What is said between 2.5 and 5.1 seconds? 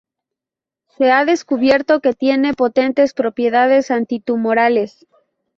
potentes propiedades antitumorales.